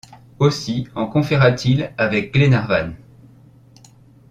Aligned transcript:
Aussi 0.39 0.87
en 0.95 1.05
conféra-t-il 1.05 1.93
avec 1.95 2.33
Glenarvan. 2.33 2.93